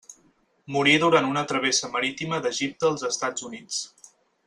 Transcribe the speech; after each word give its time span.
Morí 0.75 0.95
durant 1.03 1.27
una 1.33 1.43
travessa 1.53 1.91
marítima 1.97 2.43
d'Egipte 2.47 2.91
als 2.91 3.07
Estats 3.13 3.51
Units. 3.51 3.89